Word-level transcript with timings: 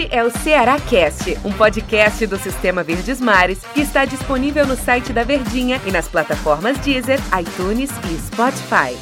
Este 0.00 0.16
é 0.16 0.24
o 0.24 0.30
Ceará 0.30 0.80
Cast, 0.80 1.36
um 1.44 1.52
podcast 1.52 2.26
do 2.26 2.38
Sistema 2.38 2.82
Verdes 2.82 3.20
Mares 3.20 3.62
que 3.74 3.82
está 3.82 4.06
disponível 4.06 4.66
no 4.66 4.74
site 4.74 5.12
da 5.12 5.24
Verdinha 5.24 5.78
e 5.86 5.90
nas 5.90 6.08
plataformas 6.08 6.78
Deezer, 6.78 7.18
iTunes 7.38 7.90
e 8.10 8.18
Spotify. 8.18 8.96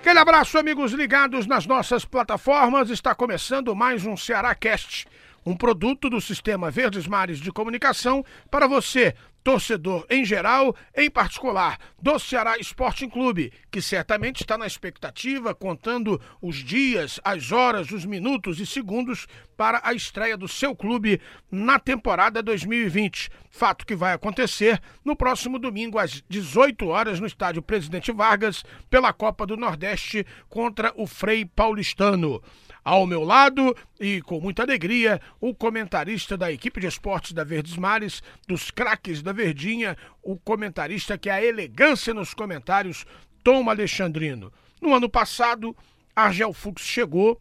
Aquele 0.00 0.18
abraço, 0.18 0.58
amigos 0.58 0.92
ligados 0.92 1.46
nas 1.46 1.64
nossas 1.64 2.04
plataformas. 2.04 2.90
Está 2.90 3.14
começando 3.14 3.74
mais 3.74 4.04
um 4.04 4.18
Ceará 4.18 4.54
Cast, 4.54 5.06
um 5.46 5.56
produto 5.56 6.10
do 6.10 6.20
Sistema 6.20 6.72
Verdes 6.72 7.06
Mares 7.06 7.38
de 7.38 7.52
Comunicação 7.52 8.24
para 8.50 8.66
você, 8.66 9.14
torcedor 9.44 10.04
em 10.10 10.24
geral, 10.24 10.74
em 10.92 11.08
particular, 11.08 11.78
do 12.02 12.18
Ceará 12.18 12.58
Sporting 12.58 13.08
Clube, 13.08 13.52
que 13.70 13.80
certamente 13.80 14.40
está 14.40 14.58
na 14.58 14.66
expectativa, 14.66 15.54
contando 15.54 16.20
os 16.42 16.56
dias, 16.56 17.20
as 17.22 17.52
horas, 17.52 17.92
os 17.92 18.04
minutos 18.04 18.58
e 18.58 18.66
segundos 18.66 19.28
para 19.56 19.80
a 19.84 19.94
estreia 19.94 20.36
do 20.36 20.48
seu 20.48 20.74
clube 20.74 21.20
na 21.48 21.78
temporada 21.78 22.42
2020. 22.42 23.30
Fato 23.48 23.86
que 23.86 23.94
vai 23.94 24.14
acontecer 24.14 24.82
no 25.04 25.14
próximo 25.14 25.60
domingo 25.60 25.96
às 25.96 26.24
18 26.28 26.88
horas 26.88 27.20
no 27.20 27.26
estádio 27.26 27.62
Presidente 27.62 28.10
Vargas 28.10 28.64
pela 28.90 29.12
Copa 29.12 29.46
do 29.46 29.56
Nordeste 29.56 30.26
contra 30.48 30.92
o 30.96 31.06
Frei 31.06 31.44
Paulistano. 31.44 32.42
Ao 32.86 33.04
meu 33.04 33.24
lado, 33.24 33.76
e 33.98 34.22
com 34.22 34.40
muita 34.40 34.62
alegria, 34.62 35.20
o 35.40 35.52
comentarista 35.52 36.36
da 36.36 36.52
equipe 36.52 36.78
de 36.78 36.86
esportes 36.86 37.32
da 37.32 37.42
Verdes 37.42 37.76
Mares, 37.76 38.22
dos 38.46 38.70
craques 38.70 39.22
da 39.22 39.32
Verdinha, 39.32 39.96
o 40.22 40.36
comentarista 40.36 41.18
que 41.18 41.28
é 41.28 41.32
a 41.32 41.44
elegância 41.44 42.14
nos 42.14 42.32
comentários, 42.32 43.04
Tom 43.42 43.68
Alexandrino. 43.68 44.52
No 44.80 44.94
ano 44.94 45.08
passado, 45.08 45.76
Argel 46.14 46.52
Fux 46.52 46.80
chegou, 46.80 47.40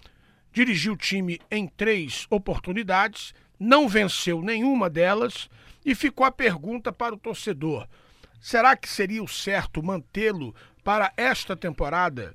dirigiu 0.51 0.93
o 0.93 0.97
time 0.97 1.39
em 1.51 1.67
três 1.67 2.25
oportunidades, 2.31 3.31
não 3.59 3.87
venceu 3.87 4.41
nenhuma 4.41 4.89
delas 4.89 5.47
e 5.85 5.93
ficou 5.93 6.25
a 6.25 6.31
pergunta 6.31 6.91
para 6.91 7.13
o 7.13 7.19
torcedor: 7.19 7.87
será 8.41 8.75
que 8.75 8.89
seria 8.89 9.21
o 9.21 9.27
certo 9.27 9.83
mantê-lo 9.83 10.55
para 10.83 11.13
esta 11.15 11.55
temporada? 11.55 12.33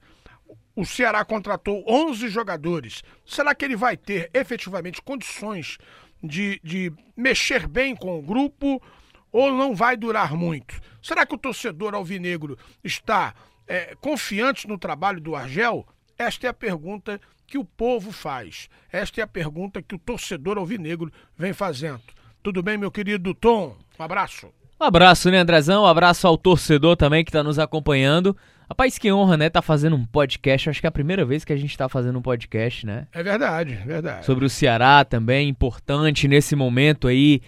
O 0.80 0.86
Ceará 0.86 1.22
contratou 1.26 1.84
11 1.86 2.30
jogadores. 2.30 3.02
Será 3.26 3.54
que 3.54 3.66
ele 3.66 3.76
vai 3.76 3.98
ter 3.98 4.30
efetivamente 4.32 5.02
condições 5.02 5.76
de, 6.24 6.58
de 6.64 6.90
mexer 7.14 7.68
bem 7.68 7.94
com 7.94 8.18
o 8.18 8.22
grupo 8.22 8.82
ou 9.30 9.52
não 9.52 9.74
vai 9.74 9.94
durar 9.94 10.34
muito? 10.34 10.80
Será 11.02 11.26
que 11.26 11.34
o 11.34 11.38
torcedor 11.38 11.94
alvinegro 11.94 12.56
está 12.82 13.34
é, 13.68 13.94
confiante 14.00 14.66
no 14.66 14.78
trabalho 14.78 15.20
do 15.20 15.36
Argel? 15.36 15.86
Esta 16.16 16.46
é 16.46 16.48
a 16.48 16.54
pergunta 16.54 17.20
que 17.46 17.58
o 17.58 17.64
povo 17.64 18.10
faz. 18.10 18.70
Esta 18.90 19.20
é 19.20 19.24
a 19.24 19.26
pergunta 19.26 19.82
que 19.82 19.94
o 19.94 19.98
torcedor 19.98 20.56
alvinegro 20.56 21.12
vem 21.36 21.52
fazendo. 21.52 22.00
Tudo 22.42 22.62
bem, 22.62 22.78
meu 22.78 22.90
querido 22.90 23.34
Tom? 23.34 23.76
Um 23.98 24.02
abraço. 24.02 24.50
Um 24.80 24.84
abraço, 24.84 25.30
né, 25.30 25.36
Andrezão? 25.36 25.82
Um 25.82 25.86
abraço 25.86 26.26
ao 26.26 26.38
torcedor 26.38 26.96
também 26.96 27.22
que 27.22 27.28
está 27.28 27.42
nos 27.42 27.58
acompanhando. 27.58 28.34
Rapaz, 28.66 28.96
que 28.96 29.12
honra, 29.12 29.36
né? 29.36 29.50
Tá 29.50 29.60
fazendo 29.60 29.94
um 29.94 30.06
podcast. 30.06 30.70
Acho 30.70 30.80
que 30.80 30.86
é 30.86 30.88
a 30.88 30.92
primeira 30.92 31.22
vez 31.22 31.44
que 31.44 31.52
a 31.52 31.56
gente 31.56 31.76
tá 31.76 31.86
fazendo 31.86 32.18
um 32.18 32.22
podcast, 32.22 32.86
né? 32.86 33.06
É 33.12 33.22
verdade, 33.22 33.74
é 33.74 33.84
verdade. 33.84 34.24
Sobre 34.24 34.46
o 34.46 34.48
Ceará 34.48 35.04
também, 35.04 35.50
importante 35.50 36.26
nesse 36.26 36.56
momento 36.56 37.08
aí. 37.08 37.42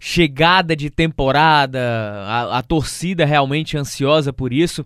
Chegada 0.00 0.74
de 0.74 0.88
temporada, 0.88 1.78
a, 2.26 2.56
a 2.58 2.62
torcida 2.62 3.26
realmente 3.26 3.76
ansiosa 3.76 4.32
por 4.32 4.50
isso. 4.50 4.82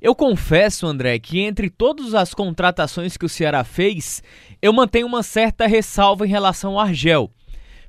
Eu 0.00 0.14
confesso, 0.14 0.86
André, 0.86 1.18
que 1.18 1.40
entre 1.40 1.68
todas 1.68 2.14
as 2.14 2.32
contratações 2.32 3.16
que 3.16 3.26
o 3.26 3.28
Ceará 3.28 3.64
fez, 3.64 4.22
eu 4.60 4.72
mantenho 4.72 5.08
uma 5.08 5.24
certa 5.24 5.66
ressalva 5.66 6.24
em 6.24 6.30
relação 6.30 6.74
ao 6.74 6.80
Argel. 6.86 7.32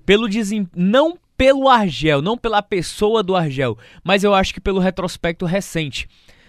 Pelo 0.04 0.28
desem... 0.28 0.68
Não 0.76 1.20
pelo 1.44 1.68
Argel, 1.68 2.22
não 2.22 2.38
pela 2.38 2.62
pessoa 2.62 3.22
do 3.22 3.36
Argel, 3.36 3.78
mas 4.02 4.24
eu 4.24 4.34
acho 4.34 4.54
que 4.54 4.62
pelo 4.62 4.80
retrospecto 4.80 5.46
recente. 5.46 6.08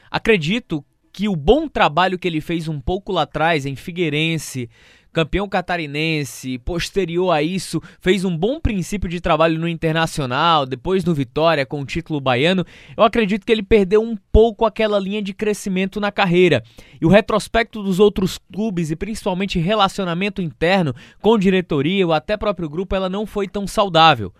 Acredito 0.09 0.84
que 1.12 1.28
o 1.28 1.34
bom 1.34 1.66
trabalho 1.66 2.16
que 2.16 2.28
ele 2.28 2.41
fez 2.41 2.69
um 2.69 2.78
pouco 2.78 3.10
lá 3.10 3.22
atrás 3.22 3.66
em 3.66 3.75
Figueirense, 3.75 4.71
campeão 5.12 5.49
catarinense, 5.49 6.59
posterior 6.59 7.33
a 7.33 7.43
isso, 7.43 7.83
fez 8.00 8.25
um 8.25 8.38
bom 8.38 8.60
princípio 8.60 9.09
de 9.09 9.21
trabalho 9.21 9.59
no 9.59 9.66
Internacional, 9.66 10.65
depois 10.65 11.04
no 11.04 11.12
Vitória 11.12 11.66
com 11.66 11.81
o 11.81 11.84
título 11.84 12.21
baiano. 12.21 12.65
Eu 12.97 13.03
acredito 13.03 13.44
que 13.44 13.50
ele 13.50 13.65
perdeu 13.65 14.00
um 14.00 14.16
pouco 14.31 14.65
aquela 14.65 15.00
linha 15.00 15.21
de 15.21 15.34
crescimento 15.34 15.99
na 15.99 16.12
carreira. 16.12 16.62
E 17.00 17.04
o 17.04 17.09
retrospecto 17.09 17.83
dos 17.83 17.99
outros 17.99 18.38
clubes 18.53 18.93
e 18.93 18.97
principalmente 18.97 19.59
relacionamento 19.59 20.41
interno 20.41 20.94
com 21.21 21.37
diretoria 21.37 22.06
ou 22.06 22.12
até 22.12 22.37
próprio 22.37 22.71
grupo, 22.71 22.94
ela 22.94 23.09
não 23.09 23.27
foi 23.27 23.49
tão 23.49 23.66
saudável. 23.66 24.33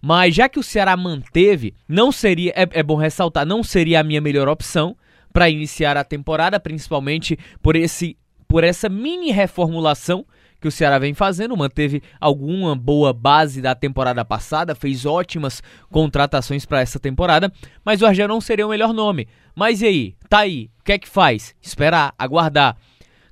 Mas 0.00 0.34
já 0.34 0.48
que 0.48 0.58
o 0.58 0.62
Ceará 0.62 0.96
manteve, 0.96 1.74
não 1.88 2.10
seria, 2.10 2.52
é, 2.56 2.66
é 2.72 2.82
bom 2.82 2.96
ressaltar, 2.96 3.44
não 3.44 3.62
seria 3.62 4.00
a 4.00 4.04
minha 4.04 4.20
melhor 4.20 4.48
opção 4.48 4.96
para 5.32 5.50
iniciar 5.50 5.96
a 5.96 6.04
temporada, 6.04 6.58
principalmente 6.58 7.38
por 7.62 7.76
esse 7.76 8.16
por 8.48 8.64
essa 8.64 8.88
mini 8.88 9.30
reformulação 9.30 10.26
que 10.60 10.66
o 10.66 10.72
Ceará 10.72 10.98
vem 10.98 11.14
fazendo, 11.14 11.56
manteve 11.56 12.02
alguma 12.20 12.74
boa 12.74 13.12
base 13.12 13.62
da 13.62 13.76
temporada 13.76 14.24
passada, 14.24 14.74
fez 14.74 15.06
ótimas 15.06 15.62
contratações 15.88 16.66
para 16.66 16.80
essa 16.80 16.98
temporada, 16.98 17.50
mas 17.84 18.02
o 18.02 18.06
Argel 18.06 18.26
não 18.26 18.40
seria 18.40 18.66
o 18.66 18.70
melhor 18.70 18.92
nome. 18.92 19.28
Mas 19.54 19.80
e 19.82 19.86
aí? 19.86 20.16
Tá 20.28 20.40
aí. 20.40 20.68
O 20.80 20.84
que 20.84 20.92
é 20.92 20.98
que 20.98 21.08
faz? 21.08 21.54
Esperar, 21.62 22.12
aguardar. 22.18 22.76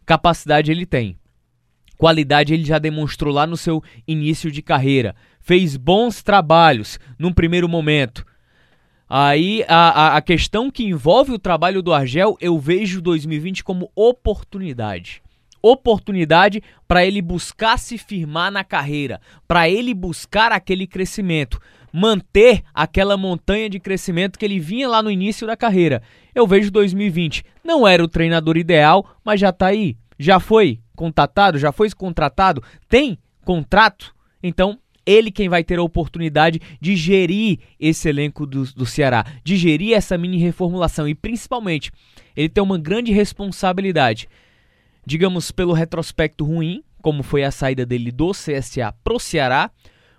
Capacidade 0.07 0.71
ele 0.71 0.87
tem. 0.87 1.19
Qualidade 1.99 2.55
ele 2.55 2.65
já 2.65 2.79
demonstrou 2.79 3.35
lá 3.35 3.47
no 3.47 3.57
seu 3.57 3.83
início 4.07 4.51
de 4.51 4.63
carreira. 4.63 5.17
Fez 5.49 5.79
bons 5.79 6.23
trabalhos 6.23 7.01
num 7.19 7.33
primeiro 7.33 7.67
momento. 7.67 8.23
Aí 9.09 9.65
a, 9.67 9.89
a, 9.89 10.17
a 10.19 10.21
questão 10.21 10.71
que 10.71 10.85
envolve 10.85 11.33
o 11.33 11.39
trabalho 11.39 11.81
do 11.81 11.91
Argel, 11.91 12.37
eu 12.39 12.59
vejo 12.59 13.01
2020 13.01 13.65
como 13.65 13.91
oportunidade 13.97 15.23
oportunidade 15.63 16.63
para 16.87 17.05
ele 17.05 17.23
buscar 17.23 17.79
se 17.79 17.97
firmar 17.97 18.53
na 18.53 18.63
carreira, 18.63 19.21
para 19.47 19.69
ele 19.69 19.93
buscar 19.93 20.53
aquele 20.53 20.87
crescimento, 20.87 21.59
manter 21.93 22.63
aquela 22.73 23.17
montanha 23.17 23.69
de 23.71 23.81
crescimento 23.81 24.39
que 24.39 24.45
ele 24.45 24.61
vinha 24.61 24.87
lá 24.87 25.03
no 25.03 25.11
início 25.11 25.47
da 25.47 25.57
carreira. 25.57 26.01
Eu 26.33 26.47
vejo 26.47 26.71
2020, 26.71 27.43
não 27.65 27.89
era 27.89 28.05
o 28.05 28.09
treinador 28.09 28.57
ideal, 28.57 29.17
mas 29.25 29.41
já 29.41 29.49
está 29.49 29.67
aí, 29.69 29.97
já 30.19 30.39
foi 30.39 30.79
contatado, 30.95 31.59
já 31.59 31.73
foi 31.73 31.91
contratado, 31.91 32.63
tem 32.89 33.19
contrato, 33.45 34.15
então 34.43 34.79
ele 35.09 35.31
quem 35.31 35.49
vai 35.49 35.65
ter 35.65 35.79
a 35.79 35.83
oportunidade 35.83 36.61
de 36.79 36.95
gerir 36.95 37.59
esse 37.81 38.11
elenco 38.11 38.45
do, 38.45 38.65
do 38.75 38.85
Ceará, 38.85 39.25
de 39.43 39.57
gerir 39.57 39.95
essa 39.95 40.19
mini 40.19 40.37
reformulação 40.37 41.09
e 41.09 41.15
principalmente 41.15 41.91
ele 42.37 42.51
tem 42.51 42.63
uma 42.63 42.79
grande 42.79 43.11
responsabilidade, 43.11 44.29
digamos 45.07 45.51
pelo 45.51 45.73
retrospecto 45.73 46.45
ruim, 46.45 46.85
como 47.01 47.23
foi 47.23 47.43
a 47.43 47.51
saída 47.51 47.87
dele 47.87 48.13
do 48.13 48.33
CSA 48.33 48.93
pro 49.03 49.19
Ceará, 49.19 49.71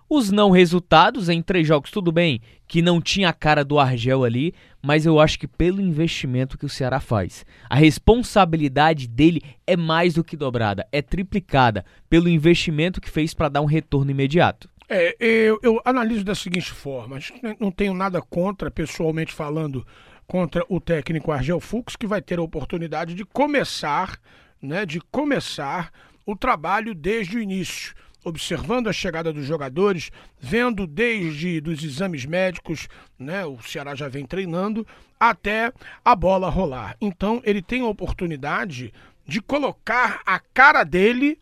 os 0.10 0.32
não 0.32 0.50
resultados 0.50 1.30
em 1.30 1.40
três 1.40 1.68
jogos, 1.68 1.92
tudo 1.92 2.12
bem, 2.12 2.42
que 2.68 2.82
não 2.82 3.00
tinha 3.00 3.30
a 3.30 3.34
cara 3.34 3.64
do 3.64 3.78
Argel 3.78 4.24
ali, 4.24 4.56
mas 4.82 5.06
eu 5.06 5.20
acho 5.20 5.38
que 5.38 5.48
pelo 5.48 5.80
investimento 5.80 6.58
que 6.58 6.66
o 6.66 6.70
Ceará 6.70 7.00
faz, 7.00 7.46
a 7.70 7.76
responsabilidade 7.76 9.08
dele 9.08 9.44
é 9.68 9.78
mais 9.78 10.16
do 10.16 10.24
que 10.24 10.36
dobrada, 10.36 10.88
é 10.92 11.00
triplicada 11.00 11.86
pelo 12.10 12.28
investimento 12.28 13.00
que 13.00 13.10
fez 13.10 13.36
para 13.36 13.50
dar 13.50 13.62
um 13.62 13.66
retorno 13.66 14.10
imediato. 14.10 14.68
É, 14.90 15.16
eu, 15.20 15.60
eu 15.62 15.82
analiso 15.86 16.24
da 16.24 16.34
seguinte 16.34 16.72
forma: 16.72 17.20
não 17.60 17.72
tenho 17.72 17.94
nada 17.94 18.22
contra, 18.22 18.72
pessoalmente 18.72 19.32
falando, 19.32 19.86
contra 20.26 20.66
o 20.68 20.80
técnico 20.82 21.32
Argel 21.32 21.60
Fux, 21.60 21.96
que 21.96 22.08
vai 22.08 22.22
ter 22.22 22.40
a 22.40 22.44
oportunidade 22.44 23.14
de 23.14 23.24
começar, 23.24 24.20
né, 24.62 24.86
de 24.86 25.00
começar 25.12 25.92
o 26.26 26.36
trabalho 26.36 26.96
desde 26.96 27.38
o 27.38 27.42
início 27.42 27.94
observando 28.24 28.88
a 28.88 28.94
chegada 28.94 29.32
dos 29.32 29.46
jogadores, 29.46 30.12
vendo 30.40 30.86
desde 30.86 31.62
dos 31.62 31.84
exames 31.84 32.26
médicos, 32.26 32.88
né, 33.18 33.46
o 33.46 33.62
Ceará 33.62 33.96
já 33.96 34.08
vem 34.08 34.26
treinando, 34.26 34.86
até 35.20 35.72
a 36.04 36.16
bola 36.16 36.50
rolar. 36.50 36.96
Então 37.00 37.42
ele 37.46 37.62
tem 37.62 37.82
a 37.82 37.88
oportunidade 37.88 38.94
de 39.26 39.42
colocar 39.42 40.22
a 40.26 40.40
cara 40.40 40.84
dele 40.84 41.40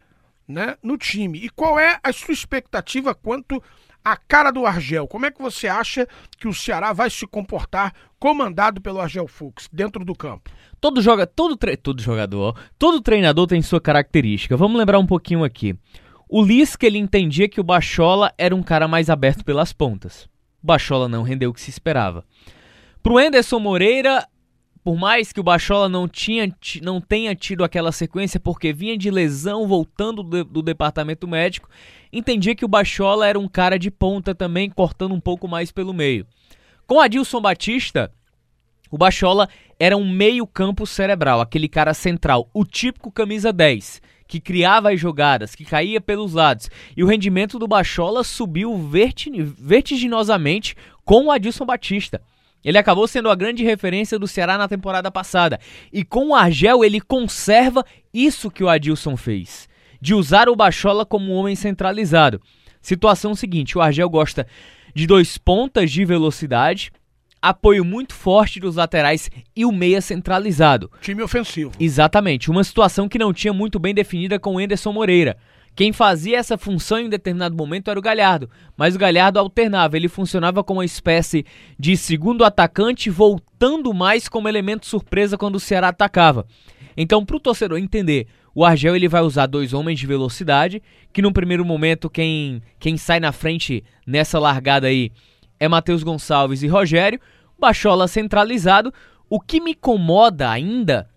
né, 0.47 0.77
no 0.81 0.97
time. 0.97 1.39
E 1.39 1.49
qual 1.49 1.77
é 1.79 1.99
a 2.01 2.13
sua 2.13 2.33
expectativa 2.33 3.13
quanto 3.13 3.61
à 4.03 4.15
cara 4.15 4.51
do 4.51 4.65
Argel? 4.65 5.07
Como 5.07 5.25
é 5.25 5.31
que 5.31 5.41
você 5.41 5.67
acha 5.67 6.07
que 6.37 6.47
o 6.47 6.53
Ceará 6.53 6.93
vai 6.93 7.09
se 7.09 7.27
comportar 7.27 7.93
comandado 8.17 8.79
pelo 8.79 9.01
Argel 9.01 9.27
Fux 9.27 9.67
dentro 9.71 10.05
do 10.05 10.15
campo? 10.15 10.49
Todo, 10.79 11.01
joga, 11.01 11.27
todo, 11.27 11.57
tre... 11.57 11.75
todo 11.75 12.01
jogador, 12.01 12.57
todo 12.79 13.01
treinador 13.01 13.47
tem 13.47 13.61
sua 13.61 13.81
característica. 13.81 14.55
Vamos 14.55 14.77
lembrar 14.77 14.99
um 14.99 15.07
pouquinho 15.07 15.43
aqui. 15.43 15.75
O 16.29 16.41
Lisca 16.41 16.85
ele 16.85 16.97
entendia 16.97 17.47
que 17.47 17.59
o 17.59 17.63
Bachola 17.63 18.33
era 18.37 18.55
um 18.55 18.63
cara 18.63 18.87
mais 18.87 19.09
aberto 19.09 19.43
pelas 19.43 19.73
pontas. 19.73 20.23
O 20.61 20.67
Bachola 20.67 21.07
não 21.07 21.23
rendeu 21.23 21.49
o 21.49 21.53
que 21.53 21.61
se 21.61 21.69
esperava. 21.69 22.25
Pro 23.01 23.19
Enderson 23.19 23.59
Moreira, 23.59 24.27
por 24.87 24.95
mais 24.95 25.33
que 25.33 25.39
o 25.41 25.43
Bachola 25.43 25.89
não, 25.89 26.07
tinha, 26.07 26.49
não 26.81 27.01
tenha 27.01 27.35
tido 27.35 27.65
aquela 27.65 27.91
sequência 27.91 28.39
porque 28.39 28.71
vinha 28.71 28.97
de 28.97 29.11
lesão 29.11 29.67
voltando 29.67 30.23
do, 30.23 30.45
do 30.45 30.61
departamento 30.61 31.27
médico, 31.27 31.67
entendia 32.09 32.55
que 32.55 32.63
o 32.63 32.69
Bachola 32.69 33.27
era 33.27 33.37
um 33.37 33.49
cara 33.49 33.77
de 33.77 33.91
ponta 33.91 34.33
também, 34.33 34.69
cortando 34.69 35.13
um 35.13 35.19
pouco 35.19 35.45
mais 35.45 35.73
pelo 35.73 35.93
meio. 35.93 36.25
Com 36.85 37.01
Adilson 37.01 37.41
Batista, 37.41 38.09
o 38.89 38.97
Bachola 38.97 39.49
era 39.77 39.97
um 39.97 40.09
meio-campo 40.09 40.87
cerebral, 40.87 41.41
aquele 41.41 41.67
cara 41.67 41.93
central, 41.93 42.49
o 42.53 42.63
típico 42.63 43.11
camisa 43.11 43.51
10, 43.51 44.01
que 44.25 44.39
criava 44.39 44.93
as 44.93 44.99
jogadas, 45.01 45.53
que 45.53 45.65
caía 45.65 45.99
pelos 45.99 46.31
lados. 46.31 46.69
E 46.95 47.03
o 47.03 47.07
rendimento 47.07 47.59
do 47.59 47.67
Bachola 47.67 48.23
subiu 48.23 48.73
vertiginosamente 49.57 50.77
com 51.03 51.25
o 51.25 51.31
Adilson 51.31 51.65
Batista. 51.65 52.21
Ele 52.67 52.77
acabou 52.77 53.07
sendo 53.07 53.29
a 53.29 53.35
grande 53.35 53.63
referência 53.63 54.19
do 54.19 54.27
Ceará 54.27 54.57
na 54.57 54.67
temporada 54.67 55.09
passada. 55.09 55.57
E 55.93 56.03
com 56.03 56.27
o 56.27 56.35
Argel, 56.35 56.83
ele 56.83 56.99
conserva 56.99 57.85
isso 58.13 58.51
que 58.51 58.61
o 58.61 58.67
Adilson 58.67 59.15
fez: 59.15 59.69
de 60.01 60.13
usar 60.13 60.49
o 60.49 60.55
Bachola 60.55 61.05
como 61.05 61.31
um 61.31 61.35
homem 61.35 61.55
centralizado. 61.55 62.41
Situação 62.81 63.33
seguinte: 63.35 63.77
o 63.77 63.81
Argel 63.81 64.09
gosta 64.09 64.45
de 64.93 65.07
dois 65.07 65.37
pontas 65.37 65.89
de 65.89 66.03
velocidade, 66.03 66.91
apoio 67.41 67.85
muito 67.85 68.13
forte 68.13 68.59
dos 68.59 68.75
laterais 68.75 69.31
e 69.55 69.63
o 69.63 69.71
meia 69.71 70.01
centralizado. 70.01 70.91
Time 70.99 71.23
ofensivo. 71.23 71.71
Exatamente, 71.79 72.51
uma 72.51 72.65
situação 72.65 73.07
que 73.07 73.17
não 73.17 73.31
tinha 73.31 73.53
muito 73.53 73.79
bem 73.79 73.93
definida 73.93 74.37
com 74.37 74.55
o 74.55 74.59
Enderson 74.59 74.91
Moreira. 74.91 75.37
Quem 75.77 75.93
fazia 75.93 76.39
essa 76.39 76.57
função 76.57 76.97
em 76.97 77.07
determinado 77.07 77.55
momento 77.55 77.91
era 77.91 77.99
o 77.99 78.01
Galhardo, 78.01 78.49
mas 78.75 78.95
o 78.95 78.97
Galhardo 78.97 79.37
alternava, 79.37 79.95
ele 79.95 80.07
funcionava 80.07 80.63
como 80.63 80.79
uma 80.79 80.85
espécie 80.85 81.45
de 81.77 81.95
segundo 81.95 82.43
atacante, 82.43 83.11
voltando 83.11 83.93
mais 83.93 84.27
como 84.27 84.49
elemento 84.49 84.87
surpresa 84.87 85.37
quando 85.37 85.57
o 85.57 85.59
Ceará 85.59 85.89
atacava. 85.89 86.47
Então, 86.97 87.23
para 87.23 87.35
o 87.35 87.39
torcedor 87.39 87.77
entender, 87.77 88.25
o 88.55 88.65
Argel 88.65 88.95
ele 88.95 89.07
vai 89.07 89.21
usar 89.21 89.45
dois 89.45 89.71
homens 89.71 89.99
de 89.99 90.07
velocidade, 90.07 90.81
que 91.13 91.21
no 91.21 91.31
primeiro 91.31 91.63
momento 91.63 92.09
quem, 92.09 92.59
quem 92.79 92.97
sai 92.97 93.19
na 93.19 93.31
frente 93.31 93.83
nessa 94.03 94.39
largada 94.39 94.87
aí 94.87 95.11
é 95.59 95.67
Matheus 95.67 96.01
Gonçalves 96.01 96.63
e 96.63 96.67
Rogério, 96.67 97.21
Bachola 97.59 98.07
centralizado. 98.07 98.91
O 99.29 99.39
que 99.39 99.61
me 99.61 99.73
incomoda 99.73 100.49
ainda 100.49 101.07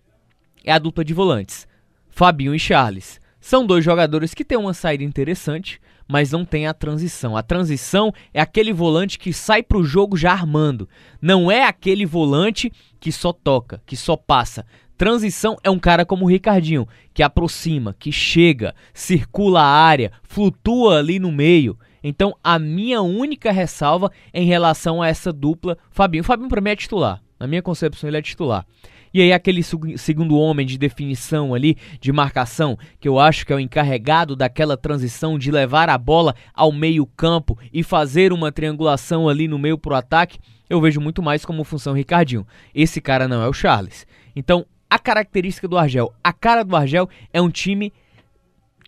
é 0.62 0.70
a 0.70 0.78
dupla 0.78 1.02
de 1.02 1.14
volantes, 1.14 1.66
Fabinho 2.10 2.54
e 2.54 2.58
Charles. 2.58 3.19
São 3.40 3.64
dois 3.64 3.84
jogadores 3.84 4.34
que 4.34 4.44
têm 4.44 4.58
uma 4.58 4.74
saída 4.74 5.02
interessante, 5.02 5.80
mas 6.06 6.32
não 6.32 6.44
tem 6.44 6.66
a 6.66 6.74
transição. 6.74 7.36
A 7.36 7.42
transição 7.42 8.12
é 8.34 8.40
aquele 8.40 8.72
volante 8.72 9.18
que 9.18 9.32
sai 9.32 9.62
para 9.62 9.78
o 9.78 9.84
jogo 9.84 10.16
já 10.16 10.32
armando. 10.32 10.88
Não 11.22 11.50
é 11.50 11.64
aquele 11.64 12.04
volante 12.04 12.72
que 12.98 13.10
só 13.10 13.32
toca, 13.32 13.80
que 13.86 13.96
só 13.96 14.16
passa. 14.16 14.66
Transição 14.98 15.56
é 15.64 15.70
um 15.70 15.78
cara 15.78 16.04
como 16.04 16.26
o 16.26 16.28
Ricardinho, 16.28 16.86
que 17.14 17.22
aproxima, 17.22 17.96
que 17.98 18.12
chega, 18.12 18.74
circula 18.92 19.62
a 19.62 19.66
área, 19.66 20.12
flutua 20.22 20.98
ali 20.98 21.18
no 21.18 21.32
meio. 21.32 21.78
Então, 22.04 22.36
a 22.44 22.58
minha 22.58 23.00
única 23.00 23.50
ressalva 23.50 24.10
em 24.34 24.44
relação 24.44 25.00
a 25.00 25.08
essa 25.08 25.32
dupla, 25.32 25.78
Fabinho. 25.90 26.24
Fabinho 26.24 26.48
para 26.48 26.60
mim 26.60 26.70
é 26.70 26.76
titular. 26.76 27.22
Na 27.38 27.46
minha 27.46 27.62
concepção, 27.62 28.08
ele 28.10 28.18
é 28.18 28.22
titular. 28.22 28.66
E 29.12 29.20
aí 29.20 29.32
aquele 29.32 29.62
segundo 29.62 30.38
homem 30.38 30.66
de 30.66 30.78
definição 30.78 31.54
ali, 31.54 31.76
de 32.00 32.12
marcação, 32.12 32.78
que 32.98 33.08
eu 33.08 33.18
acho 33.18 33.44
que 33.44 33.52
é 33.52 33.56
o 33.56 33.60
encarregado 33.60 34.36
daquela 34.36 34.76
transição 34.76 35.38
de 35.38 35.50
levar 35.50 35.88
a 35.88 35.98
bola 35.98 36.34
ao 36.54 36.70
meio-campo 36.70 37.58
e 37.72 37.82
fazer 37.82 38.32
uma 38.32 38.52
triangulação 38.52 39.28
ali 39.28 39.48
no 39.48 39.58
meio 39.58 39.76
pro 39.76 39.94
ataque, 39.94 40.38
eu 40.68 40.80
vejo 40.80 41.00
muito 41.00 41.22
mais 41.22 41.44
como 41.44 41.64
função 41.64 41.92
Ricardinho. 41.92 42.46
Esse 42.72 43.00
cara 43.00 43.26
não 43.26 43.42
é 43.42 43.48
o 43.48 43.52
Charles. 43.52 44.06
Então, 44.36 44.64
a 44.88 44.98
característica 44.98 45.66
do 45.66 45.76
Argel, 45.76 46.14
a 46.22 46.32
cara 46.32 46.64
do 46.64 46.76
Argel 46.76 47.08
é 47.32 47.40
um 47.40 47.50
time 47.50 47.92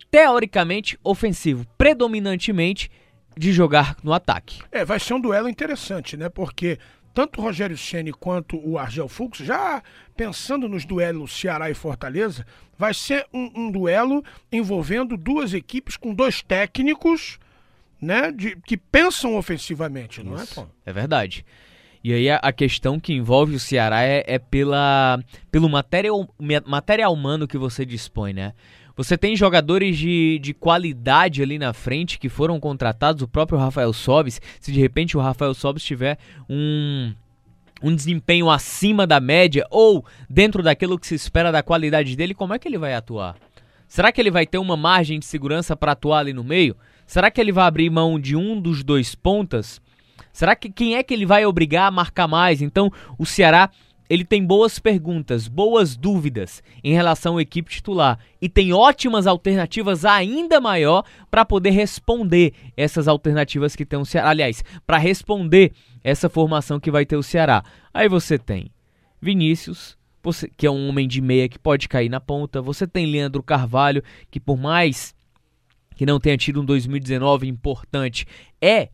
teoricamente 0.09 0.97
ofensivo, 1.03 1.65
predominantemente 1.77 2.89
de 3.35 3.51
jogar 3.51 3.97
no 4.03 4.13
ataque. 4.13 4.59
É, 4.71 4.85
vai 4.85 4.99
ser 4.99 5.13
um 5.13 5.19
duelo 5.19 5.49
interessante, 5.49 6.15
né? 6.15 6.29
Porque 6.29 6.77
tanto 7.13 7.39
o 7.39 7.43
Rogério 7.43 7.77
Ceni 7.77 8.11
quanto 8.11 8.57
o 8.57 8.77
Argel 8.77 9.07
Fux, 9.07 9.37
já 9.39 9.83
pensando 10.15 10.67
nos 10.67 10.85
duelos 10.85 11.37
Ceará 11.39 11.69
e 11.69 11.73
Fortaleza, 11.73 12.45
vai 12.77 12.93
ser 12.93 13.25
um, 13.33 13.51
um 13.55 13.71
duelo 13.71 14.23
envolvendo 14.51 15.15
duas 15.15 15.53
equipes 15.53 15.95
com 15.95 16.13
dois 16.13 16.41
técnicos, 16.41 17.39
né, 18.01 18.31
de, 18.31 18.57
que 18.65 18.75
pensam 18.75 19.37
ofensivamente, 19.37 20.23
não 20.23 20.37
é, 20.37 20.45
Tom? 20.45 20.67
É 20.85 20.91
verdade. 20.91 21.45
E 22.03 22.11
aí 22.11 22.29
a, 22.29 22.35
a, 22.35 22.51
questão 22.51 22.99
que 22.99 23.13
envolve 23.13 23.55
o 23.55 23.59
Ceará 23.59 24.03
é, 24.03 24.25
é 24.27 24.37
pela, 24.37 25.23
pelo 25.49 25.69
material, 25.69 26.27
material 26.65 27.13
humano 27.13 27.47
que 27.47 27.57
você 27.57 27.85
dispõe, 27.85 28.33
né? 28.33 28.53
Você 28.95 29.17
tem 29.17 29.35
jogadores 29.35 29.97
de, 29.97 30.37
de 30.39 30.53
qualidade 30.53 31.41
ali 31.41 31.57
na 31.57 31.73
frente 31.73 32.19
que 32.19 32.29
foram 32.29 32.59
contratados, 32.59 33.23
o 33.23 33.27
próprio 33.27 33.57
Rafael 33.57 33.91
Sobis. 33.91 34.39
Se 34.59 34.71
de 34.71 34.79
repente 34.79 35.17
o 35.17 35.19
Rafael 35.19 35.53
Sobis 35.55 35.83
tiver 35.83 36.19
um, 36.47 37.11
um 37.81 37.95
desempenho 37.95 38.51
acima 38.51 39.07
da 39.07 39.19
média 39.19 39.65
ou 39.71 40.05
dentro 40.29 40.61
daquilo 40.61 40.99
que 40.99 41.07
se 41.07 41.15
espera 41.15 41.51
da 41.51 41.63
qualidade 41.63 42.15
dele, 42.15 42.35
como 42.35 42.53
é 42.53 42.59
que 42.59 42.67
ele 42.67 42.77
vai 42.77 42.93
atuar? 42.93 43.35
Será 43.87 44.11
que 44.11 44.21
ele 44.21 44.31
vai 44.31 44.45
ter 44.45 44.59
uma 44.59 44.77
margem 44.77 45.19
de 45.19 45.25
segurança 45.25 45.75
para 45.75 45.93
atuar 45.93 46.19
ali 46.19 46.33
no 46.33 46.43
meio? 46.43 46.75
Será 47.05 47.31
que 47.31 47.41
ele 47.41 47.51
vai 47.51 47.65
abrir 47.65 47.89
mão 47.89 48.19
de 48.19 48.35
um 48.35 48.59
dos 48.59 48.83
dois 48.83 49.15
pontas? 49.15 49.81
Será 50.31 50.55
que 50.55 50.69
quem 50.69 50.95
é 50.95 51.03
que 51.03 51.13
ele 51.13 51.25
vai 51.25 51.45
obrigar 51.45 51.87
a 51.87 51.91
marcar 51.91 52.27
mais? 52.27 52.61
Então, 52.61 52.91
o 53.17 53.25
Ceará 53.25 53.69
ele 54.13 54.23
tem 54.23 54.45
boas 54.45 54.77
perguntas, 54.77 55.47
boas 55.47 55.97
dúvidas 55.97 56.61
em 56.83 56.93
relação 56.93 57.37
à 57.37 57.41
equipe 57.41 57.71
titular 57.71 58.19
e 58.39 58.47
tem 58.47 58.71
ótimas 58.71 59.25
alternativas 59.25 60.05
ainda 60.05 60.61
maior 60.61 61.03
para 61.31 61.43
poder 61.43 61.71
responder 61.71 62.53
essas 62.77 63.07
alternativas 63.07 63.75
que 63.75 63.83
tem 63.83 63.97
o 63.97 64.05
Ceará. 64.05 64.29
Aliás, 64.29 64.63
para 64.85 64.99
responder 64.99 65.71
essa 66.03 66.29
formação 66.29 66.79
que 66.79 66.91
vai 66.91 67.07
ter 67.07 67.15
o 67.15 67.23
Ceará. 67.23 67.63
Aí 67.91 68.07
você 68.07 68.37
tem 68.37 68.69
Vinícius, 69.19 69.97
você, 70.21 70.47
que 70.47 70.67
é 70.67 70.69
um 70.69 70.89
homem 70.89 71.07
de 71.07 71.19
meia 71.19 71.49
que 71.49 71.57
pode 71.57 71.89
cair 71.89 72.07
na 72.07 72.21
ponta. 72.21 72.61
Você 72.61 72.85
tem 72.85 73.07
Leandro 73.07 73.41
Carvalho, 73.41 74.03
que 74.29 74.39
por 74.39 74.59
mais 74.59 75.15
que 75.95 76.05
não 76.05 76.19
tenha 76.19 76.37
tido 76.37 76.61
um 76.61 76.65
2019 76.65 77.47
importante, 77.47 78.27
é 78.61 78.89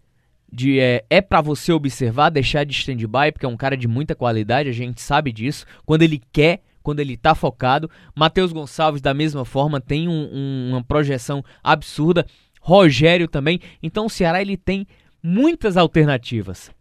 de 0.51 0.79
é, 0.79 1.03
é 1.09 1.21
para 1.21 1.41
você 1.41 1.71
observar, 1.71 2.29
deixar 2.29 2.63
de 2.63 2.73
stand-by, 2.73 3.31
porque 3.31 3.45
é 3.45 3.49
um 3.49 3.57
cara 3.57 3.77
de 3.77 3.87
muita 3.87 4.15
qualidade, 4.15 4.69
a 4.69 4.73
gente 4.73 5.01
sabe 5.01 5.31
disso. 5.31 5.65
Quando 5.85 6.01
ele 6.01 6.21
quer, 6.31 6.61
quando 6.81 6.99
ele 6.99 7.15
tá 7.17 7.35
focado. 7.35 7.89
Matheus 8.15 8.51
Gonçalves, 8.51 9.01
da 9.01 9.13
mesma 9.13 9.45
forma, 9.45 9.79
tem 9.79 10.07
um, 10.07 10.29
um, 10.31 10.69
uma 10.71 10.83
projeção 10.83 11.43
absurda. 11.63 12.25
Rogério 12.61 13.27
também. 13.27 13.59
Então 13.81 14.07
o 14.07 14.09
Ceará 14.09 14.41
ele 14.41 14.57
tem 14.57 14.85
muitas 15.21 15.77
alternativas 15.77 16.71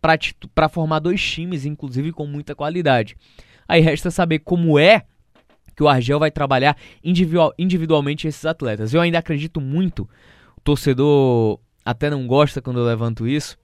para 0.55 0.69
formar 0.69 1.01
dois 1.01 1.23
times, 1.23 1.65
inclusive 1.65 2.13
com 2.13 2.27
muita 2.27 2.55
qualidade. 2.55 3.17
Aí 3.67 3.81
resta 3.81 4.11
saber 4.11 4.41
como 4.41 4.79
é 4.79 5.05
que 5.77 5.83
o 5.83 5.89
Argel 5.89 6.19
vai 6.19 6.31
trabalhar 6.31 6.77
individual, 7.05 7.55
individualmente 7.59 8.27
esses 8.27 8.45
atletas. 8.45 8.93
Eu 8.93 9.01
ainda 9.01 9.19
acredito 9.19 9.61
muito, 9.61 10.09
o 10.57 10.61
torcedor 10.61 11.61
até 11.89 12.11
não 12.11 12.27
gosta 12.27 12.61
quando 12.61 12.81
eu 12.81 12.85
levanto 12.85 13.27
isso. 13.27 13.57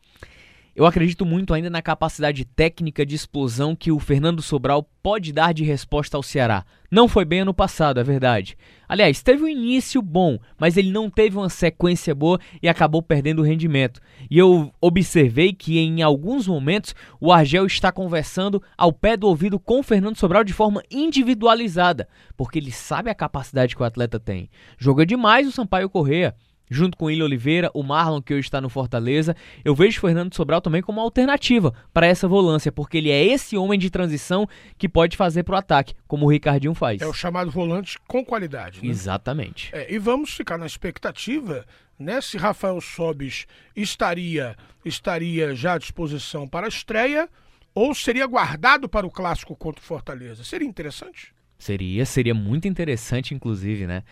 Eu 0.74 0.86
acredito 0.86 1.26
muito 1.26 1.52
ainda 1.52 1.68
na 1.68 1.82
capacidade 1.82 2.42
técnica 2.46 3.04
de 3.04 3.14
explosão 3.14 3.76
que 3.76 3.92
o 3.92 4.00
Fernando 4.00 4.40
Sobral 4.40 4.88
pode 5.02 5.30
dar 5.30 5.52
de 5.52 5.62
resposta 5.62 6.16
ao 6.16 6.22
Ceará. 6.22 6.64
Não 6.90 7.06
foi 7.06 7.26
bem 7.26 7.40
ano 7.40 7.52
passado, 7.52 8.00
é 8.00 8.02
verdade. 8.02 8.56
Aliás, 8.88 9.22
teve 9.22 9.44
um 9.44 9.48
início 9.48 10.00
bom, 10.00 10.38
mas 10.58 10.78
ele 10.78 10.90
não 10.90 11.10
teve 11.10 11.36
uma 11.36 11.50
sequência 11.50 12.14
boa 12.14 12.40
e 12.62 12.68
acabou 12.68 13.02
perdendo 13.02 13.40
o 13.40 13.44
rendimento. 13.44 14.00
E 14.30 14.38
eu 14.38 14.72
observei 14.80 15.52
que 15.52 15.78
em 15.78 16.00
alguns 16.00 16.48
momentos 16.48 16.94
o 17.20 17.30
Argel 17.30 17.66
está 17.66 17.92
conversando 17.92 18.60
ao 18.74 18.90
pé 18.90 19.18
do 19.18 19.28
ouvido 19.28 19.60
com 19.60 19.80
o 19.80 19.82
Fernando 19.82 20.16
Sobral 20.16 20.42
de 20.42 20.54
forma 20.54 20.82
individualizada, 20.90 22.08
porque 22.38 22.58
ele 22.58 22.72
sabe 22.72 23.10
a 23.10 23.14
capacidade 23.14 23.76
que 23.76 23.82
o 23.82 23.84
atleta 23.84 24.18
tem. 24.18 24.48
Joga 24.78 25.04
demais 25.04 25.46
o 25.46 25.52
Sampaio 25.52 25.90
Correa 25.90 26.34
junto 26.70 26.96
com 26.96 27.04
o 27.04 27.08
William 27.08 27.24
Oliveira, 27.24 27.70
o 27.74 27.82
Marlon, 27.82 28.20
que 28.20 28.34
hoje 28.34 28.46
está 28.46 28.60
no 28.60 28.68
Fortaleza. 28.68 29.36
Eu 29.64 29.74
vejo 29.74 29.98
o 29.98 30.00
Fernando 30.00 30.34
Sobral 30.34 30.60
também 30.60 30.82
como 30.82 30.98
uma 30.98 31.04
alternativa 31.04 31.72
para 31.92 32.06
essa 32.06 32.26
volância, 32.26 32.72
porque 32.72 32.98
ele 32.98 33.10
é 33.10 33.24
esse 33.24 33.56
homem 33.56 33.78
de 33.78 33.90
transição 33.90 34.48
que 34.78 34.88
pode 34.88 35.16
fazer 35.16 35.42
para 35.42 35.54
o 35.54 35.58
ataque, 35.58 35.94
como 36.06 36.26
o 36.26 36.30
Ricardinho 36.30 36.74
faz. 36.74 37.00
É 37.00 37.06
o 37.06 37.12
chamado 37.12 37.50
volante 37.50 37.98
com 38.06 38.24
qualidade. 38.24 38.82
Né? 38.82 38.88
Exatamente. 38.88 39.70
É, 39.72 39.92
e 39.92 39.98
vamos 39.98 40.34
ficar 40.34 40.58
na 40.58 40.66
expectativa 40.66 41.64
né, 41.98 42.20
se 42.20 42.36
Rafael 42.36 42.80
Sobis 42.80 43.46
estaria, 43.74 44.56
estaria 44.84 45.54
já 45.54 45.74
à 45.74 45.78
disposição 45.78 46.46
para 46.48 46.66
a 46.66 46.68
estreia 46.68 47.28
ou 47.74 47.94
seria 47.94 48.26
guardado 48.26 48.88
para 48.88 49.06
o 49.06 49.10
clássico 49.10 49.56
contra 49.56 49.82
o 49.82 49.84
Fortaleza. 49.84 50.44
Seria 50.44 50.66
interessante? 50.66 51.33
Seria, 51.64 52.04
seria 52.04 52.34
muito 52.34 52.68
interessante, 52.68 53.34
inclusive, 53.34 53.86
né? 53.86 54.02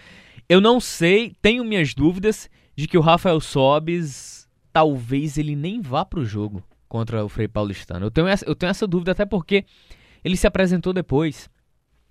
Eu 0.49 0.59
não 0.59 0.81
sei, 0.81 1.37
tenho 1.43 1.63
minhas 1.63 1.93
dúvidas 1.93 2.49
de 2.75 2.89
que 2.89 2.97
o 2.97 3.03
Rafael 3.03 3.39
Sobis 3.41 4.49
talvez 4.73 5.37
ele 5.37 5.55
nem 5.55 5.83
vá 5.83 6.03
para 6.03 6.21
o 6.21 6.25
jogo 6.25 6.63
contra 6.89 7.23
o 7.23 7.29
Frei 7.29 7.47
Paulistano. 7.47 8.07
Eu 8.07 8.11
tenho, 8.11 8.27
essa, 8.27 8.43
eu 8.47 8.55
tenho 8.55 8.71
essa 8.71 8.87
dúvida 8.87 9.13
até 9.13 9.27
porque 9.27 9.67
ele 10.25 10.35
se 10.35 10.47
apresentou 10.47 10.95
depois. 10.95 11.51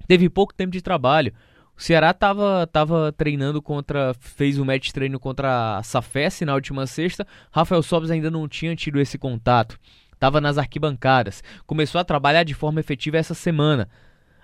Teve 0.07 0.29
pouco 0.29 0.53
tempo 0.53 0.73
de 0.73 0.79
trabalho. 0.79 1.33
O 1.75 1.81
Ceará 1.81 2.13
tava, 2.13 2.67
tava 2.71 3.11
treinando 3.11 3.63
contra. 3.63 4.13
fez 4.19 4.59
o 4.59 4.61
um 4.61 4.65
match 4.65 4.91
treino 4.91 5.19
contra 5.19 5.77
a 5.77 5.81
Safes 5.81 6.41
na 6.41 6.53
última 6.53 6.85
sexta. 6.85 7.25
Rafael 7.51 7.81
Sobes 7.81 8.11
ainda 8.11 8.29
não 8.29 8.47
tinha 8.47 8.75
tido 8.75 8.99
esse 8.99 9.17
contato. 9.17 9.79
Tava 10.19 10.39
nas 10.39 10.59
arquibancadas. 10.59 11.43
Começou 11.65 11.99
a 11.99 12.03
trabalhar 12.03 12.43
de 12.43 12.53
forma 12.53 12.79
efetiva 12.79 13.17
essa 13.17 13.33
semana. 13.33 13.89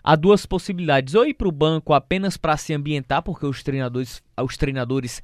Há 0.07 0.15
duas 0.15 0.45
possibilidades: 0.45 1.15
ou 1.15 1.25
ir 1.25 1.33
para 1.33 1.49
o 1.49 1.51
banco 1.51 1.93
apenas 1.93 2.37
para 2.37 2.55
se 2.55 2.73
ambientar, 2.73 3.21
porque 3.21 3.45
os 3.45 3.61
treinadores, 3.61 4.23
os 4.41 4.55
treinadores 4.55 5.21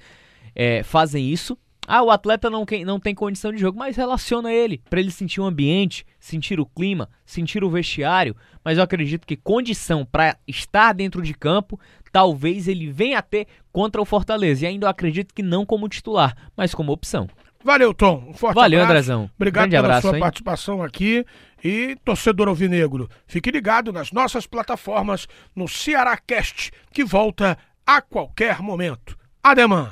é, 0.54 0.84
fazem 0.84 1.30
isso, 1.30 1.58
ah, 1.88 2.04
o 2.04 2.12
atleta 2.12 2.50
não, 2.50 2.66
não 2.86 3.00
tem 3.00 3.16
condição 3.16 3.54
de 3.54 3.60
jogo, 3.60 3.80
mas 3.80 3.96
relaciona 3.96 4.52
ele, 4.52 4.82
para 4.90 5.00
ele 5.00 5.10
sentir 5.10 5.40
o 5.40 5.46
ambiente, 5.46 6.06
sentir 6.20 6.60
o 6.60 6.66
clima, 6.66 7.10
sentir 7.26 7.64
o 7.64 7.70
vestiário. 7.70 8.36
Mas 8.62 8.78
eu 8.78 8.84
acredito 8.84 9.26
que 9.26 9.38
condição 9.38 10.06
para 10.06 10.38
estar 10.46 10.92
dentro 10.92 11.22
de 11.22 11.34
campo, 11.34 11.80
talvez 12.12 12.68
ele 12.68 12.92
venha 12.92 13.20
a 13.20 13.22
ter 13.22 13.48
contra 13.72 14.02
o 14.02 14.06
Fortaleza. 14.06 14.66
E 14.66 14.68
ainda 14.68 14.86
eu 14.86 14.90
acredito 14.90 15.34
que 15.34 15.42
não 15.42 15.66
como 15.66 15.88
titular, 15.88 16.36
mas 16.58 16.76
como 16.76 16.92
opção. 16.92 17.30
Valeu, 17.64 17.94
Tom. 17.94 18.24
Um 18.28 18.34
forte 18.34 18.56
Valeu, 18.56 18.80
abraço. 18.80 18.92
Andrezão. 18.92 19.30
Obrigado 19.36 19.70
Grande 19.70 19.76
pela 19.76 19.88
abraço, 19.88 20.08
sua 20.08 20.16
hein? 20.16 20.20
participação 20.20 20.84
aqui. 20.84 21.26
E 21.64 21.96
torcedor 22.04 22.50
alvinegro, 22.50 23.10
fique 23.26 23.50
ligado 23.50 23.94
nas 23.94 24.12
nossas 24.12 24.46
plataformas 24.46 25.28
no 25.56 25.66
Ceará 25.66 26.18
Cast, 26.18 26.72
que 26.92 27.06
volta 27.06 27.58
a 27.88 28.02
qualquer 28.02 28.62
momento. 28.62 29.18
Ademã. 29.42 29.92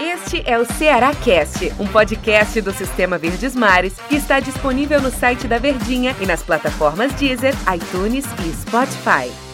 Este 0.00 0.42
é 0.44 0.58
o 0.58 0.64
Ceará 0.64 1.14
Cast, 1.14 1.72
um 1.78 1.86
podcast 1.86 2.60
do 2.60 2.72
Sistema 2.72 3.18
Verdes 3.18 3.54
Mares 3.54 3.94
que 4.08 4.16
está 4.16 4.40
disponível 4.40 5.00
no 5.00 5.10
site 5.10 5.46
da 5.46 5.58
Verdinha 5.58 6.14
e 6.20 6.26
nas 6.26 6.42
plataformas 6.42 7.12
Deezer, 7.14 7.54
iTunes 7.72 8.24
e 8.44 8.52
Spotify. 8.52 9.45